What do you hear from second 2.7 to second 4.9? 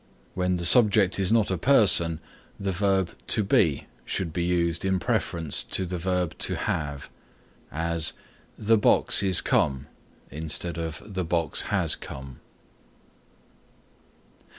verb to be should be used